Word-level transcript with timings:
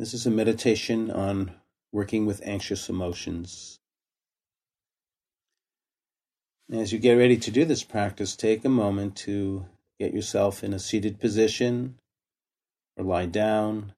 This 0.00 0.14
is 0.14 0.24
a 0.24 0.30
meditation 0.30 1.10
on 1.10 1.52
working 1.92 2.24
with 2.24 2.40
anxious 2.42 2.88
emotions. 2.88 3.80
As 6.72 6.90
you 6.90 6.98
get 6.98 7.18
ready 7.18 7.36
to 7.36 7.50
do 7.50 7.66
this 7.66 7.84
practice, 7.84 8.34
take 8.34 8.64
a 8.64 8.70
moment 8.70 9.14
to 9.16 9.66
get 9.98 10.14
yourself 10.14 10.64
in 10.64 10.72
a 10.72 10.78
seated 10.78 11.20
position 11.20 11.98
or 12.96 13.04
lie 13.04 13.26
down. 13.26 13.92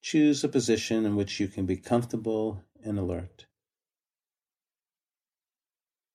Choose 0.00 0.42
a 0.44 0.48
position 0.48 1.04
in 1.04 1.14
which 1.14 1.38
you 1.38 1.46
can 1.46 1.66
be 1.66 1.76
comfortable 1.76 2.62
and 2.82 2.98
alert. 2.98 3.44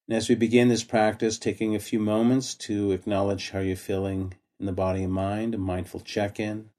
And 0.07 0.18
as 0.18 0.27
we 0.27 0.34
begin 0.34 0.70
this 0.70 0.84
practice, 0.84 1.38
taking 1.38 1.75
a 1.75 1.80
few 1.80 2.00
moments 2.00 2.55
to 2.55 2.91
acknowledge 2.91 3.52
how 3.52 3.59
you're 3.59 3.75
feeling 3.75 4.34
in 4.59 4.66
the 4.66 4.71
body 4.71 5.04
and 5.04 5.14
mind, 5.14 5.54
a 5.54 5.59
mindful 5.59 6.00
check 6.00 6.39
in. 6.39 6.71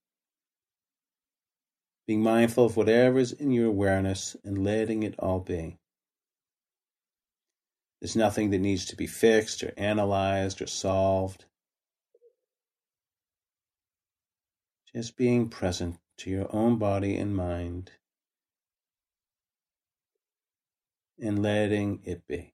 Being 2.06 2.22
mindful 2.22 2.66
of 2.66 2.76
whatever 2.76 3.18
is 3.18 3.32
in 3.32 3.50
your 3.50 3.68
awareness 3.68 4.36
and 4.44 4.62
letting 4.62 5.02
it 5.02 5.14
all 5.18 5.40
be. 5.40 5.78
There's 8.00 8.16
nothing 8.16 8.50
that 8.50 8.58
needs 8.58 8.84
to 8.86 8.96
be 8.96 9.06
fixed 9.06 9.62
or 9.62 9.72
analyzed 9.78 10.60
or 10.60 10.66
solved. 10.66 11.46
Just 14.94 15.16
being 15.16 15.48
present 15.48 15.96
to 16.18 16.30
your 16.30 16.54
own 16.54 16.78
body 16.78 17.16
and 17.16 17.34
mind 17.34 17.92
and 21.18 21.42
letting 21.42 22.00
it 22.04 22.26
be. 22.26 22.53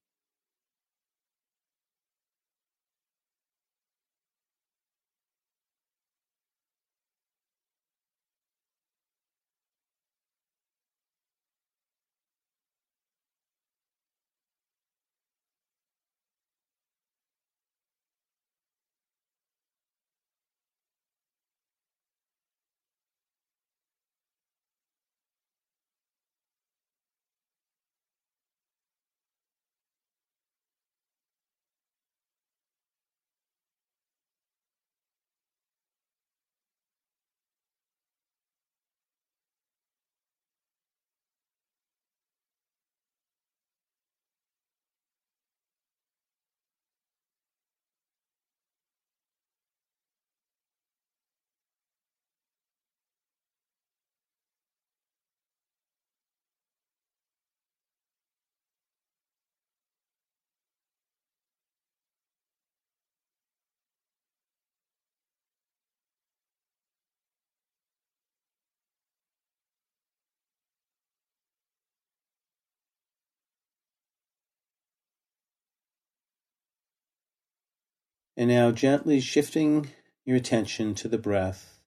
And 78.41 78.49
now 78.49 78.71
gently 78.71 79.21
shifting 79.21 79.91
your 80.25 80.39
attention 80.39 80.95
to 80.95 81.09
the 81.09 81.19
breath 81.19 81.79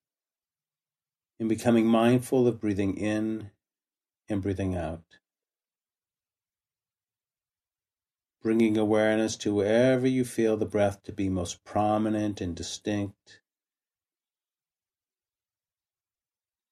and 1.39 1.49
becoming 1.49 1.87
mindful 1.87 2.47
of 2.47 2.61
breathing 2.61 2.95
in 2.95 3.49
and 4.29 4.39
breathing 4.39 4.75
out. 4.77 5.17
Bringing 8.43 8.77
awareness 8.77 9.35
to 9.37 9.55
wherever 9.55 10.05
you 10.05 10.23
feel 10.23 10.55
the 10.55 10.67
breath 10.67 11.01
to 11.05 11.11
be 11.11 11.27
most 11.27 11.63
prominent 11.63 12.39
and 12.39 12.55
distinct. 12.55 13.41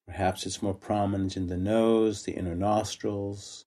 Perhaps 0.06 0.46
it's 0.46 0.62
more 0.62 0.76
prominent 0.76 1.36
in 1.36 1.48
the 1.48 1.58
nose, 1.58 2.22
the 2.22 2.34
inner 2.34 2.54
nostrils, 2.56 3.66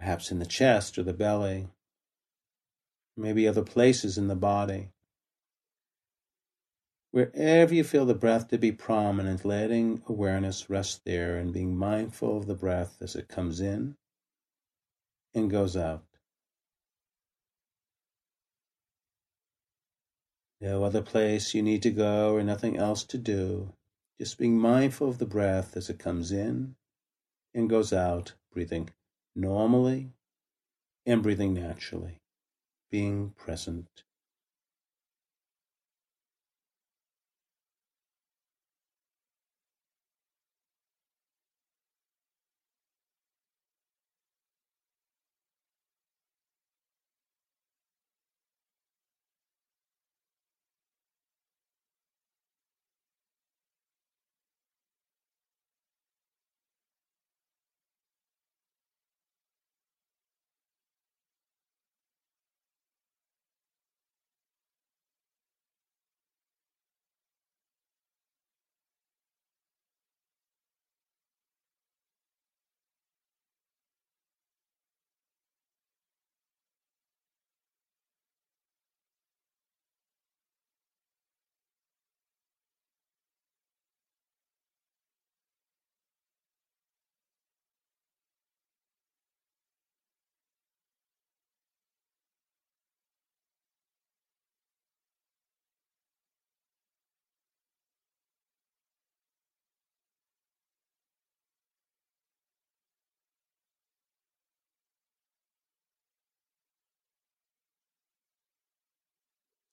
perhaps 0.00 0.32
in 0.32 0.38
the 0.38 0.46
chest 0.46 0.96
or 0.98 1.02
the 1.02 1.12
belly, 1.12 1.68
maybe 3.18 3.46
other 3.46 3.62
places 3.62 4.16
in 4.16 4.28
the 4.28 4.34
body. 4.34 4.88
Wherever 7.10 7.74
you 7.74 7.84
feel 7.84 8.06
the 8.06 8.14
breath 8.14 8.48
to 8.48 8.56
be 8.56 8.72
prominent, 8.72 9.44
letting 9.44 10.02
awareness 10.08 10.70
rest 10.70 11.04
there 11.04 11.36
and 11.36 11.52
being 11.52 11.76
mindful 11.76 12.38
of 12.38 12.46
the 12.46 12.54
breath 12.54 12.96
as 13.02 13.14
it 13.14 13.28
comes 13.28 13.60
in 13.60 13.96
and 15.34 15.50
goes 15.50 15.76
out. 15.76 16.04
No 20.62 20.84
other 20.84 21.02
place 21.02 21.52
you 21.52 21.62
need 21.62 21.82
to 21.82 21.90
go 21.90 22.34
or 22.34 22.42
nothing 22.42 22.76
else 22.76 23.04
to 23.04 23.18
do. 23.18 23.72
Just 24.18 24.38
being 24.38 24.58
mindful 24.58 25.08
of 25.08 25.18
the 25.18 25.26
breath 25.26 25.76
as 25.76 25.90
it 25.90 25.98
comes 25.98 26.32
in 26.32 26.76
and 27.54 27.68
goes 27.68 27.92
out, 27.92 28.34
breathing 28.52 28.88
normally 29.40 30.12
and 31.06 31.22
breathing 31.22 31.54
naturally, 31.54 32.18
being 32.90 33.30
present. 33.30 34.04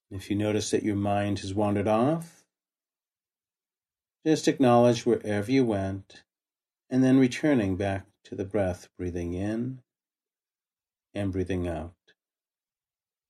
If 0.09 0.30
you 0.30 0.36
notice 0.38 0.71
that 0.71 0.83
your 0.83 0.95
mind 0.95 1.39
has 1.39 1.54
wandered 1.54 1.88
off, 1.88 2.45
just 4.25 4.48
acknowledge 4.48 5.06
wherever 5.06 5.51
you 5.51 5.65
went 5.65 6.24
and 6.89 7.04
then 7.04 7.19
returning 7.19 7.75
back 7.75 8.07
to 8.24 8.36
the 8.36 8.45
breath, 8.45 8.89
breathing 8.98 9.33
in 9.33 9.81
and 11.13 11.31
breathing 11.31 11.68
out, 11.68 11.95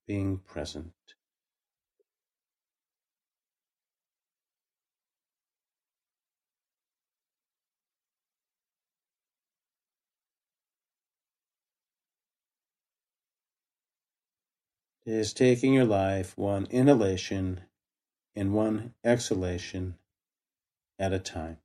being 0.06 0.38
present. 0.40 0.94
Is 15.08 15.34
taking 15.34 15.74
your 15.74 15.86
life 15.86 16.38
one 16.38 16.68
inhalation 16.70 17.62
and 18.36 18.54
one 18.54 18.94
exhalation 19.06 19.96
at 21.00 21.14
a 21.14 21.20
time. 21.20 21.58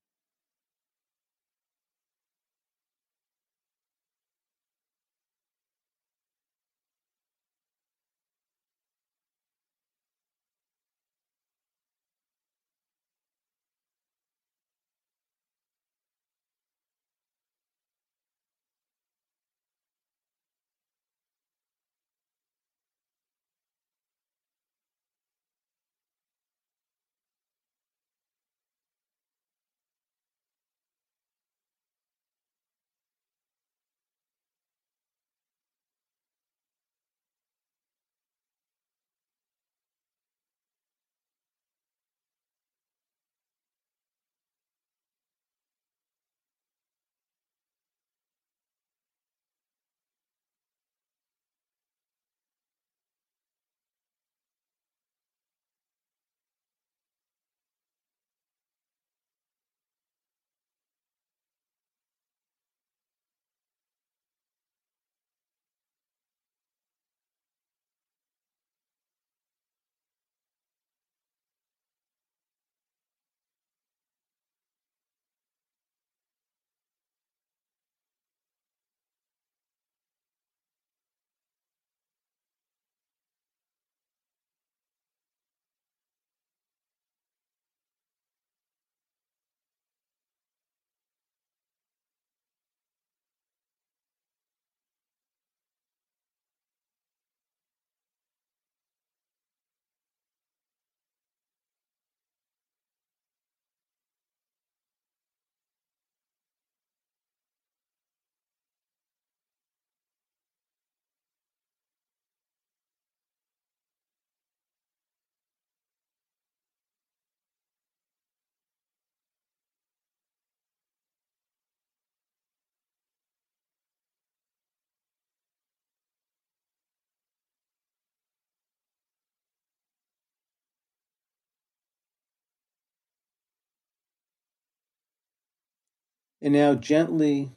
And 136.44 136.54
now 136.54 136.74
gently 136.74 137.52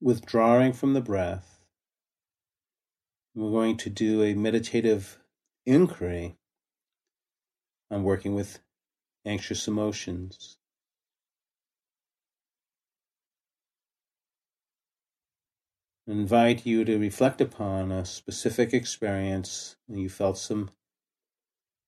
withdrawing 0.00 0.72
from 0.72 0.94
the 0.94 1.02
breath, 1.02 1.60
we're 3.34 3.50
going 3.50 3.76
to 3.76 3.90
do 3.90 4.22
a 4.22 4.32
meditative 4.32 5.18
inquiry 5.66 6.38
on 7.90 8.02
working 8.02 8.34
with 8.34 8.60
anxious 9.26 9.68
emotions. 9.68 10.56
I 16.08 16.12
invite 16.12 16.64
you 16.64 16.86
to 16.86 16.98
reflect 16.98 17.42
upon 17.42 17.92
a 17.92 18.06
specific 18.06 18.72
experience 18.72 19.76
when 19.86 19.98
you 19.98 20.08
felt 20.08 20.38
some 20.38 20.70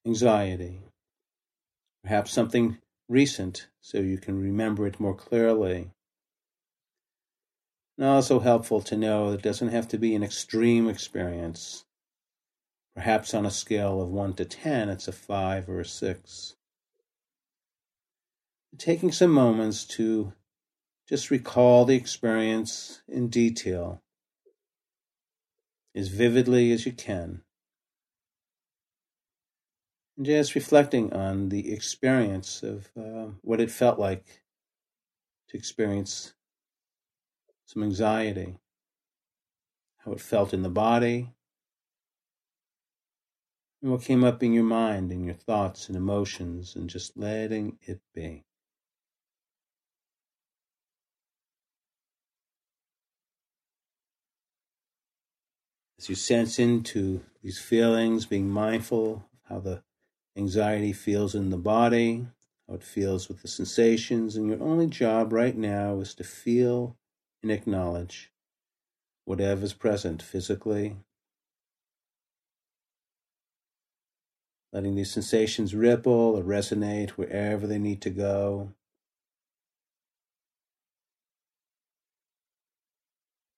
anxiety, 0.06 0.82
perhaps 2.02 2.30
something 2.30 2.76
recent 3.08 3.68
so 3.80 4.00
you 4.00 4.18
can 4.18 4.38
remember 4.38 4.86
it 4.86 5.00
more 5.00 5.14
clearly. 5.14 5.92
And 8.02 8.10
also 8.10 8.40
helpful 8.40 8.80
to 8.80 8.96
know 8.96 9.30
it 9.30 9.42
doesn't 9.42 9.68
have 9.68 9.86
to 9.90 9.96
be 9.96 10.16
an 10.16 10.24
extreme 10.24 10.88
experience. 10.88 11.84
Perhaps 12.96 13.32
on 13.32 13.46
a 13.46 13.50
scale 13.52 14.02
of 14.02 14.08
1 14.08 14.34
to 14.34 14.44
10, 14.44 14.88
it's 14.88 15.06
a 15.06 15.12
5 15.12 15.68
or 15.68 15.78
a 15.78 15.84
6. 15.84 16.56
Taking 18.76 19.12
some 19.12 19.30
moments 19.30 19.84
to 19.84 20.32
just 21.08 21.30
recall 21.30 21.84
the 21.84 21.94
experience 21.94 23.02
in 23.06 23.28
detail, 23.28 24.02
as 25.94 26.08
vividly 26.08 26.72
as 26.72 26.84
you 26.84 26.90
can. 26.90 27.42
And 30.16 30.26
just 30.26 30.56
reflecting 30.56 31.12
on 31.12 31.50
the 31.50 31.72
experience 31.72 32.64
of 32.64 32.90
uh, 32.98 33.30
what 33.42 33.60
it 33.60 33.70
felt 33.70 34.00
like 34.00 34.42
to 35.50 35.56
experience 35.56 36.34
some 37.66 37.82
anxiety, 37.82 38.56
how 39.98 40.12
it 40.12 40.20
felt 40.20 40.52
in 40.52 40.62
the 40.62 40.68
body, 40.68 41.32
and 43.82 43.90
what 43.90 44.02
came 44.02 44.22
up 44.22 44.42
in 44.42 44.52
your 44.52 44.64
mind 44.64 45.10
and 45.10 45.24
your 45.24 45.34
thoughts 45.34 45.88
and 45.88 45.96
emotions, 45.96 46.76
and 46.76 46.88
just 46.88 47.16
letting 47.16 47.78
it 47.82 48.00
be. 48.14 48.44
As 55.98 56.08
you 56.08 56.14
sense 56.14 56.58
into 56.58 57.22
these 57.42 57.60
feelings, 57.60 58.26
being 58.26 58.50
mindful 58.50 59.28
of 59.32 59.48
how 59.48 59.60
the 59.60 59.82
anxiety 60.36 60.92
feels 60.92 61.34
in 61.34 61.50
the 61.50 61.56
body, 61.56 62.26
how 62.68 62.74
it 62.74 62.82
feels 62.82 63.28
with 63.28 63.42
the 63.42 63.48
sensations, 63.48 64.34
and 64.34 64.48
your 64.48 64.62
only 64.62 64.88
job 64.88 65.32
right 65.32 65.56
now 65.56 66.00
is 66.00 66.14
to 66.14 66.24
feel 66.24 66.96
and 67.42 67.50
acknowledge 67.50 68.30
whatever's 69.24 69.72
present 69.72 70.22
physically. 70.22 70.96
Letting 74.72 74.94
these 74.94 75.10
sensations 75.10 75.74
ripple 75.74 76.12
or 76.12 76.42
resonate 76.42 77.10
wherever 77.10 77.66
they 77.66 77.78
need 77.78 78.00
to 78.02 78.10
go. 78.10 78.72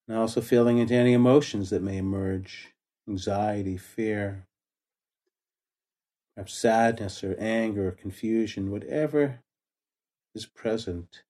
And 0.09 0.19
also 0.19 0.41
feeling 0.41 0.79
into 0.79 0.95
any 0.95 1.13
emotions 1.13 1.71
that 1.71 1.83
may 1.83 1.97
emerge 1.97 2.73
anxiety, 3.09 3.77
fear, 3.77 4.47
perhaps 6.35 6.55
sadness 6.55 7.23
or 7.23 7.37
anger 7.39 7.89
or 7.89 7.93
confusion, 7.93 8.71
whatever 8.71 9.41
is 10.35 10.47
present 10.47 11.23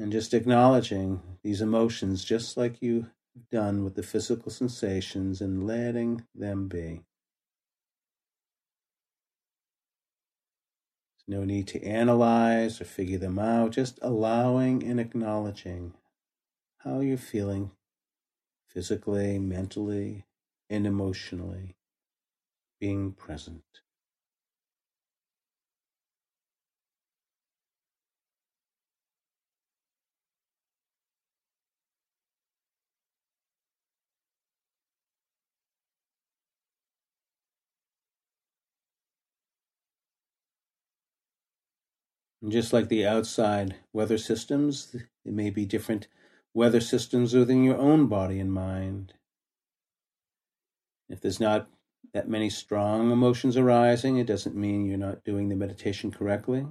and 0.00 0.10
just 0.10 0.32
acknowledging 0.32 1.20
these 1.42 1.60
emotions 1.60 2.24
just 2.24 2.56
like 2.56 2.80
you've 2.80 3.10
done 3.52 3.84
with 3.84 3.94
the 3.96 4.02
physical 4.02 4.50
sensations 4.50 5.42
and 5.42 5.66
letting 5.66 6.24
them 6.34 6.68
be. 6.68 7.02
There's 11.28 11.38
no 11.38 11.44
need 11.44 11.68
to 11.68 11.84
analyze 11.84 12.80
or 12.80 12.86
figure 12.86 13.18
them 13.18 13.38
out, 13.38 13.72
just 13.72 13.98
allowing 14.00 14.82
and 14.82 14.98
acknowledging 14.98 15.92
how 16.78 17.00
you're 17.00 17.18
feeling 17.18 17.72
physically, 18.68 19.38
mentally, 19.38 20.24
and 20.70 20.86
emotionally, 20.86 21.76
being 22.80 23.12
present. 23.12 23.82
And 42.42 42.50
just 42.50 42.72
like 42.72 42.88
the 42.88 43.06
outside 43.06 43.76
weather 43.92 44.18
systems, 44.18 44.94
it 45.24 45.32
may 45.32 45.50
be 45.50 45.66
different 45.66 46.08
weather 46.54 46.80
systems 46.80 47.34
within 47.34 47.64
your 47.64 47.76
own 47.76 48.06
body 48.06 48.40
and 48.40 48.52
mind. 48.52 49.14
If 51.08 51.20
there's 51.20 51.40
not 51.40 51.68
that 52.14 52.28
many 52.28 52.48
strong 52.48 53.10
emotions 53.10 53.56
arising, 53.56 54.16
it 54.16 54.26
doesn't 54.26 54.56
mean 54.56 54.86
you're 54.86 54.96
not 54.96 55.24
doing 55.24 55.48
the 55.48 55.56
meditation 55.56 56.10
correctly. 56.10 56.66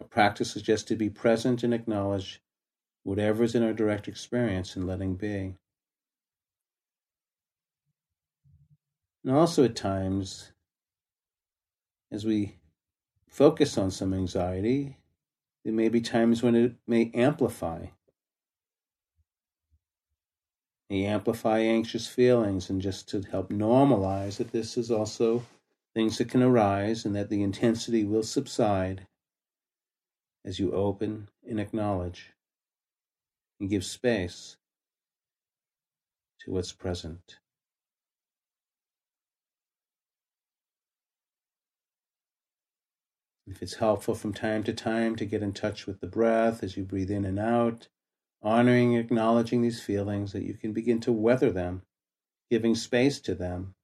Our 0.00 0.06
practice 0.06 0.56
is 0.56 0.62
just 0.62 0.88
to 0.88 0.96
be 0.96 1.08
present 1.08 1.62
and 1.62 1.72
acknowledge 1.72 2.42
whatever 3.02 3.44
is 3.44 3.54
in 3.54 3.62
our 3.62 3.72
direct 3.72 4.08
experience 4.08 4.74
and 4.74 4.86
letting 4.86 5.14
be. 5.14 5.54
And 9.24 9.34
also 9.34 9.64
at 9.64 9.76
times, 9.76 10.52
as 12.10 12.24
we 12.24 12.58
focus 13.36 13.76
on 13.76 13.90
some 13.90 14.14
anxiety, 14.14 14.96
there 15.62 15.74
may 15.74 15.90
be 15.90 16.00
times 16.00 16.42
when 16.42 16.54
it 16.54 16.72
may 16.86 17.10
amplify. 17.12 17.84
May 20.88 21.04
amplify 21.04 21.58
anxious 21.58 22.06
feelings 22.06 22.70
and 22.70 22.80
just 22.80 23.10
to 23.10 23.20
help 23.30 23.50
normalize 23.50 24.38
that 24.38 24.52
this 24.52 24.78
is 24.78 24.90
also 24.90 25.44
things 25.94 26.16
that 26.16 26.30
can 26.30 26.42
arise 26.42 27.04
and 27.04 27.14
that 27.14 27.28
the 27.28 27.42
intensity 27.42 28.04
will 28.04 28.22
subside 28.22 29.06
as 30.42 30.58
you 30.58 30.72
open 30.72 31.28
and 31.46 31.60
acknowledge 31.60 32.32
and 33.60 33.68
give 33.68 33.84
space 33.84 34.56
to 36.40 36.52
what's 36.52 36.72
present. 36.72 37.36
If 43.46 43.62
it's 43.62 43.74
helpful 43.74 44.16
from 44.16 44.34
time 44.34 44.64
to 44.64 44.72
time 44.72 45.14
to 45.16 45.24
get 45.24 45.42
in 45.42 45.52
touch 45.52 45.86
with 45.86 46.00
the 46.00 46.08
breath 46.08 46.64
as 46.64 46.76
you 46.76 46.82
breathe 46.82 47.10
in 47.10 47.24
and 47.24 47.38
out, 47.38 47.88
honoring, 48.42 48.96
and 48.96 49.04
acknowledging 49.04 49.62
these 49.62 49.80
feelings, 49.80 50.32
that 50.32 50.42
you 50.42 50.54
can 50.54 50.72
begin 50.72 51.00
to 51.00 51.12
weather 51.12 51.52
them, 51.52 51.82
giving 52.50 52.74
space 52.74 53.20
to 53.20 53.34
them, 53.34 53.74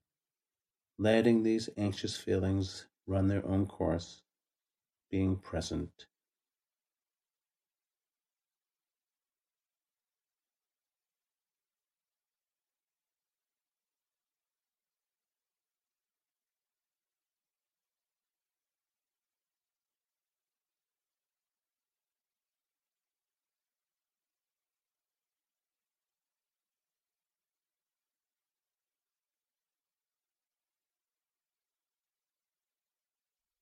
letting 0.98 1.42
these 1.42 1.68
anxious 1.76 2.16
feelings 2.16 2.86
run 3.06 3.28
their 3.28 3.46
own 3.46 3.66
course, 3.66 4.22
being 5.10 5.36
present. 5.36 6.06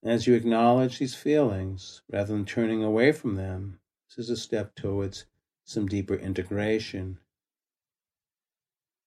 As 0.03 0.27
you 0.27 0.35
acknowledge 0.35 0.99
these 0.99 1.15
feelings, 1.15 2.01
rather 2.11 2.33
than 2.33 2.47
turning 2.47 2.83
away 2.83 3.13
from 3.13 3.35
them, 3.35 3.81
this 4.09 4.25
is 4.25 4.31
a 4.31 4.37
step 4.37 4.75
towards 4.75 5.27
some 5.65 5.87
deeper 5.87 6.15
integration, 6.15 7.19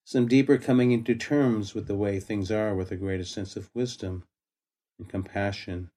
some 0.04 0.28
deeper 0.28 0.56
coming 0.56 0.92
into 0.92 1.16
terms 1.16 1.74
with 1.74 1.88
the 1.88 1.96
way 1.96 2.20
things 2.20 2.50
are 2.50 2.76
with 2.76 2.92
a 2.92 2.96
greater 2.96 3.24
sense 3.24 3.56
of 3.56 3.74
wisdom 3.74 4.24
and 4.98 5.08
compassion. 5.08 5.90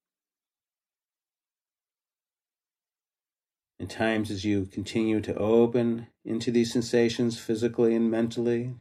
In 3.80 3.88
times 3.88 4.32
as 4.32 4.44
you 4.44 4.66
continue 4.66 5.22
to 5.22 5.36
open 5.36 6.08
into 6.26 6.50
these 6.50 6.74
sensations 6.74 7.38
physically 7.38 7.94
and 7.94 8.10
mentally, 8.10 8.74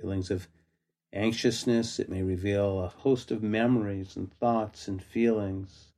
feelings 0.00 0.32
of 0.32 0.48
anxiousness, 1.14 2.00
it 2.00 2.08
may 2.08 2.22
reveal 2.22 2.80
a 2.80 2.88
host 2.88 3.30
of 3.30 3.42
memories 3.42 4.16
and 4.16 4.32
thoughts 4.34 4.88
and 4.88 5.02
feelings, 5.02 5.92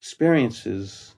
experiences 0.00 1.14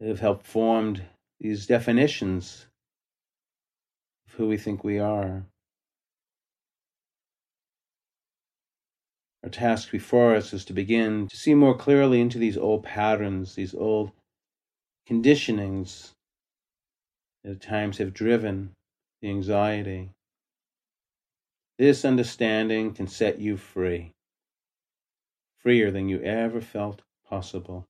that 0.00 0.08
have 0.08 0.20
helped 0.20 0.46
formed 0.46 1.02
these 1.38 1.66
definitions 1.66 2.66
of 4.26 4.34
who 4.34 4.48
we 4.48 4.56
think 4.56 4.82
we 4.82 4.98
are. 4.98 5.46
Our 9.42 9.50
task 9.50 9.90
before 9.90 10.34
us 10.34 10.52
is 10.52 10.66
to 10.66 10.74
begin 10.74 11.28
to 11.28 11.36
see 11.36 11.54
more 11.54 11.76
clearly 11.76 12.20
into 12.20 12.38
these 12.38 12.58
old 12.58 12.82
patterns, 12.82 13.54
these 13.54 13.74
old 13.74 14.10
conditionings 15.08 16.10
that 17.42 17.52
at 17.52 17.60
times 17.62 17.98
have 17.98 18.12
driven 18.12 18.74
the 19.20 19.28
anxiety. 19.28 20.10
This 21.78 22.04
understanding 22.04 22.92
can 22.92 23.06
set 23.06 23.38
you 23.38 23.56
free, 23.56 24.14
freer 25.56 25.90
than 25.90 26.08
you 26.08 26.20
ever 26.20 26.60
felt 26.60 27.02
possible. 27.28 27.86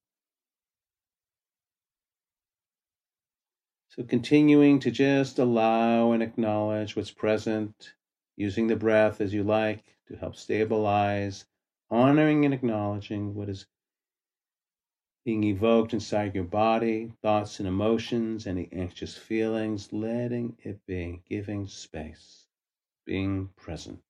So, 3.89 4.05
continuing 4.05 4.79
to 4.81 4.93
just 4.93 5.41
allow 5.41 6.13
and 6.13 6.23
acknowledge 6.23 6.95
what's 6.95 7.11
present, 7.11 7.95
using 8.37 8.69
the 8.69 8.77
breath 8.77 9.21
as 9.21 9.35
you 9.35 9.43
like 9.43 9.97
to 10.07 10.17
help 10.17 10.37
stabilize, 10.37 11.45
honoring 11.91 12.45
and 12.45 12.55
acknowledging 12.55 13.35
what 13.35 13.49
is 13.49 13.67
being 15.25 15.45
evoked 15.45 15.95
inside 15.95 16.35
your 16.35 16.45
body, 16.45 17.13
thoughts 17.23 17.59
and 17.61 17.69
emotions, 17.69 18.47
any 18.47 18.69
anxious 18.73 19.17
feelings, 19.17 19.93
letting 19.93 20.57
it 20.65 20.85
be, 20.87 21.23
giving 21.29 21.67
space, 21.67 22.47
being 23.07 23.49
present. 23.57 24.01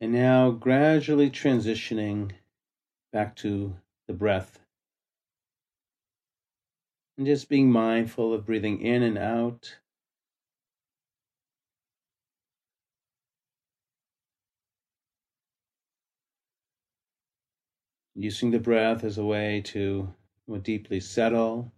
And 0.00 0.12
now 0.12 0.52
gradually 0.52 1.28
transitioning 1.28 2.32
back 3.12 3.34
to 3.36 3.76
the 4.06 4.12
breath. 4.12 4.60
And 7.16 7.26
just 7.26 7.48
being 7.48 7.72
mindful 7.72 8.32
of 8.32 8.46
breathing 8.46 8.80
in 8.80 9.02
and 9.02 9.18
out. 9.18 9.76
Using 18.14 18.52
the 18.52 18.60
breath 18.60 19.02
as 19.02 19.18
a 19.18 19.24
way 19.24 19.62
to 19.66 20.14
more 20.46 20.58
deeply 20.58 21.00
settle 21.00 21.72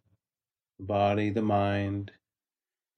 the 0.78 0.84
body, 0.84 1.30
the 1.30 1.42
mind, 1.42 2.12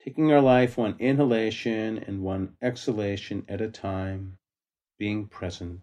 taking 0.04 0.32
our 0.32 0.40
life 0.40 0.76
one 0.76 0.96
inhalation 0.98 1.98
and 1.98 2.22
one 2.22 2.56
exhalation 2.60 3.44
at 3.48 3.60
a 3.60 3.68
time, 3.68 4.38
being 5.02 5.26
present. 5.26 5.82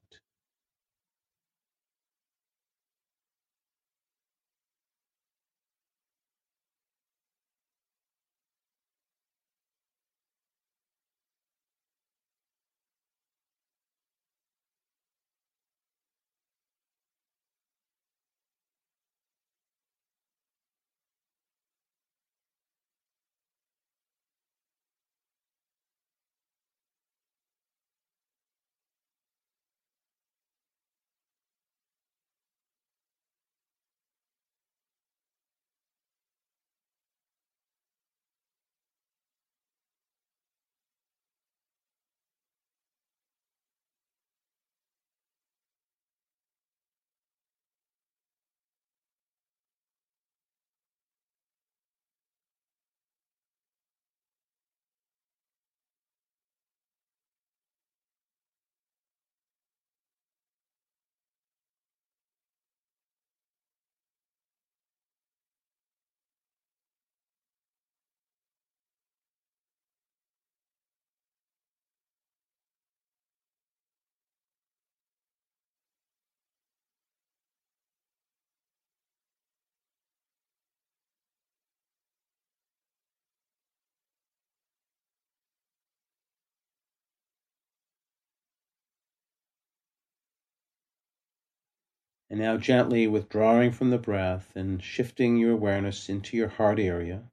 And 92.29 92.39
now 92.39 92.57
gently 92.57 93.07
withdrawing 93.07 93.71
from 93.71 93.89
the 93.89 93.97
breath 93.97 94.55
and 94.55 94.83
shifting 94.83 95.37
your 95.37 95.51
awareness 95.51 96.09
into 96.09 96.37
your 96.37 96.49
heart 96.49 96.79
area. 96.79 97.23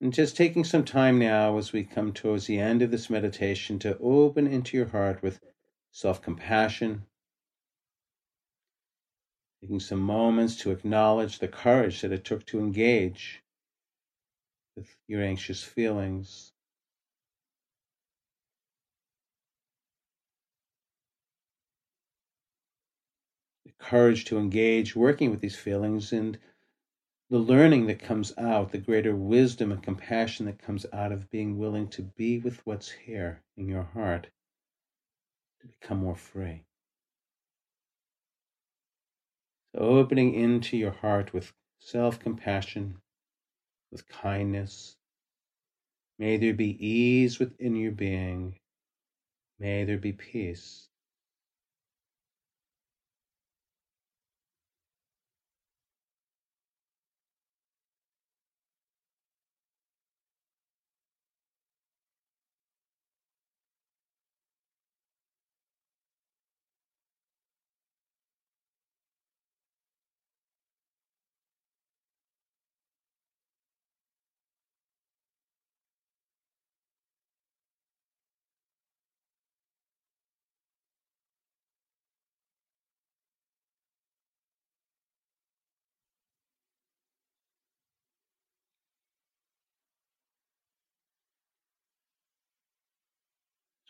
And 0.00 0.12
just 0.12 0.36
taking 0.36 0.64
some 0.64 0.84
time 0.84 1.18
now 1.18 1.58
as 1.58 1.72
we 1.72 1.84
come 1.84 2.12
towards 2.12 2.46
the 2.46 2.58
end 2.58 2.82
of 2.82 2.90
this 2.90 3.10
meditation 3.10 3.78
to 3.80 3.96
open 3.98 4.46
into 4.46 4.76
your 4.76 4.88
heart 4.88 5.22
with 5.22 5.40
self 5.92 6.20
compassion. 6.22 7.06
Taking 9.60 9.78
some 9.78 10.00
moments 10.00 10.56
to 10.56 10.72
acknowledge 10.72 11.38
the 11.38 11.46
courage 11.46 12.00
that 12.00 12.10
it 12.10 12.24
took 12.24 12.44
to 12.46 12.58
engage 12.58 13.42
with 14.74 14.96
your 15.06 15.22
anxious 15.22 15.62
feelings. 15.62 16.51
Courage 23.82 24.24
to 24.26 24.38
engage 24.38 24.96
working 24.96 25.30
with 25.30 25.40
these 25.40 25.56
feelings 25.56 26.12
and 26.12 26.38
the 27.30 27.38
learning 27.38 27.86
that 27.86 27.98
comes 27.98 28.32
out, 28.38 28.72
the 28.72 28.78
greater 28.78 29.16
wisdom 29.16 29.72
and 29.72 29.82
compassion 29.82 30.46
that 30.46 30.58
comes 30.58 30.86
out 30.92 31.12
of 31.12 31.30
being 31.30 31.58
willing 31.58 31.88
to 31.88 32.02
be 32.02 32.38
with 32.38 32.64
what's 32.66 32.90
here 32.90 33.42
in 33.56 33.68
your 33.68 33.84
heart 33.84 34.28
to 35.60 35.66
become 35.66 35.98
more 35.98 36.14
free. 36.14 36.64
So, 39.74 39.80
opening 39.80 40.34
into 40.34 40.76
your 40.76 40.90
heart 40.90 41.32
with 41.32 41.52
self 41.78 42.18
compassion, 42.18 43.00
with 43.90 44.06
kindness. 44.08 44.96
May 46.18 46.36
there 46.36 46.54
be 46.54 46.76
ease 46.86 47.38
within 47.38 47.76
your 47.76 47.92
being. 47.92 48.60
May 49.58 49.84
there 49.84 49.98
be 49.98 50.12
peace. 50.12 50.88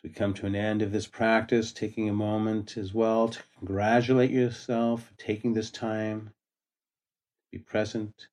We 0.02 0.10
come 0.10 0.34
to 0.34 0.46
an 0.46 0.56
end 0.56 0.82
of 0.82 0.90
this 0.90 1.06
practice, 1.06 1.72
taking 1.72 2.08
a 2.08 2.12
moment 2.12 2.76
as 2.76 2.92
well 2.92 3.28
to 3.28 3.42
congratulate 3.58 4.30
yourself, 4.30 5.06
for 5.06 5.14
taking 5.16 5.52
this 5.52 5.70
time, 5.70 6.32
to 7.52 7.58
be 7.58 7.58
present. 7.58 8.26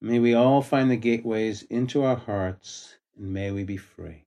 May 0.00 0.18
we 0.18 0.34
all 0.34 0.62
find 0.62 0.90
the 0.90 0.96
gateways 0.96 1.62
into 1.62 2.04
our 2.04 2.16
hearts, 2.16 2.96
and 3.18 3.32
may 3.32 3.50
we 3.50 3.64
be 3.64 3.76
free. 3.76 4.24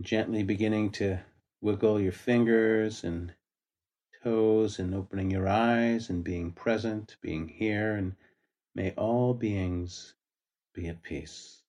Gently 0.00 0.42
beginning 0.42 0.90
to 0.92 1.20
wiggle 1.60 2.00
your 2.00 2.12
fingers 2.12 3.04
and 3.04 3.32
toes 4.24 4.80
and 4.80 4.94
opening 4.94 5.30
your 5.30 5.46
eyes 5.48 6.10
and 6.10 6.24
being 6.24 6.50
present, 6.50 7.16
being 7.22 7.46
here 7.46 7.94
and 7.94 8.16
May 8.74 8.92
all 8.92 9.34
beings 9.34 10.14
be 10.74 10.88
at 10.88 11.02
peace. 11.02 11.61